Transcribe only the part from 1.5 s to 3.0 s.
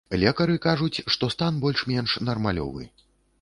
больш-менш нармалёвы.